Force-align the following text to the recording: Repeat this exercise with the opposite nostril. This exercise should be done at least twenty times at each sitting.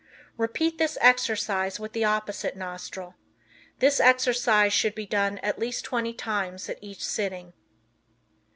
Repeat 0.35 0.79
this 0.79 0.97
exercise 0.99 1.79
with 1.79 1.93
the 1.93 2.03
opposite 2.03 2.57
nostril. 2.57 3.13
This 3.77 3.99
exercise 3.99 4.73
should 4.73 4.95
be 4.95 5.05
done 5.05 5.37
at 5.43 5.59
least 5.59 5.85
twenty 5.85 6.11
times 6.15 6.67
at 6.69 6.79
each 6.81 7.05
sitting. 7.05 7.53